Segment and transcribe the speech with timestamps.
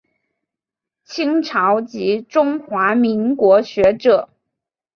[1.05, 4.29] 清朝及中华民国学者。